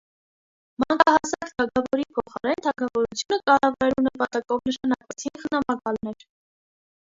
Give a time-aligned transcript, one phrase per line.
[0.83, 6.27] Մանկահասակ թագավորի փոխարեն թագավորությունը կառավարելու նպատակով նշանակվեցին խնամակալներ։